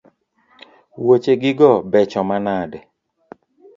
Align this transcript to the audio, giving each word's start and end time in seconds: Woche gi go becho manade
Woche 1.05 1.33
gi 1.41 1.51
go 1.59 1.71
becho 1.91 2.21
manade 2.29 2.79